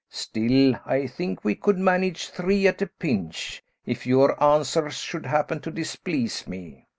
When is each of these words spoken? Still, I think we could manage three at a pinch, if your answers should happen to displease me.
Still, 0.09 0.79
I 0.83 1.05
think 1.05 1.43
we 1.45 1.53
could 1.53 1.77
manage 1.77 2.29
three 2.29 2.65
at 2.65 2.81
a 2.81 2.87
pinch, 2.87 3.61
if 3.85 4.07
your 4.07 4.43
answers 4.43 4.95
should 4.97 5.27
happen 5.27 5.59
to 5.59 5.69
displease 5.69 6.47
me. 6.47 6.87